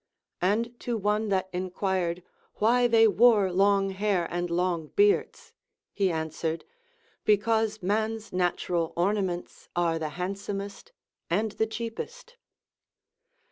[0.41, 2.23] And to one that enquired
[2.55, 5.53] why they wore long hair and long beards,
[5.93, 6.65] he answered,
[7.23, 10.91] Because man's natural ornaments are the handsomest
[11.29, 12.35] and the cheapest.